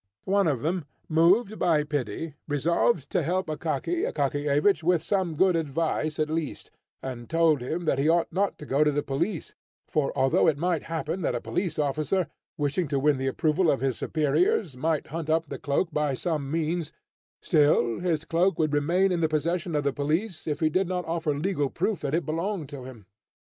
One 0.25 0.47
of 0.47 0.61
them, 0.63 0.85
moved 1.07 1.59
by 1.59 1.83
pity, 1.83 2.33
resolved 2.47 3.07
to 3.11 3.21
help 3.21 3.45
Akaky 3.45 4.11
Akakiyevich 4.11 4.81
with 4.81 5.03
some 5.03 5.35
good 5.35 5.55
advice, 5.55 6.17
at 6.17 6.27
least, 6.31 6.71
and 7.03 7.29
told 7.29 7.61
him 7.61 7.85
that 7.85 7.99
he 7.99 8.09
ought 8.09 8.33
not 8.33 8.57
to 8.57 8.65
go 8.65 8.83
to 8.83 8.91
the 8.91 9.03
police, 9.03 9.53
for 9.87 10.11
although 10.17 10.47
it 10.47 10.57
might 10.57 10.81
happen 10.89 11.21
that 11.21 11.35
a 11.35 11.39
police 11.39 11.77
officer, 11.77 12.25
wishing 12.57 12.87
to 12.87 12.97
win 12.97 13.17
the 13.17 13.27
approval 13.27 13.69
of 13.69 13.81
his 13.81 13.95
superiors, 13.95 14.75
might 14.75 15.05
hunt 15.13 15.29
up 15.29 15.49
the 15.49 15.59
cloak 15.59 15.89
by 15.91 16.15
some 16.15 16.49
means, 16.49 16.91
still, 17.39 17.99
his 17.99 18.25
cloak 18.25 18.57
would 18.57 18.73
remain 18.73 19.11
in 19.11 19.21
the 19.21 19.29
possession 19.29 19.75
of 19.75 19.83
the 19.83 19.93
police 19.93 20.47
if 20.47 20.61
he 20.61 20.69
did 20.71 20.87
not 20.87 21.05
offer 21.05 21.37
legal 21.37 21.69
proof 21.69 21.99
that 21.99 22.15
it 22.15 22.25
belonged 22.25 22.67
to 22.69 22.85
him. 22.85 23.05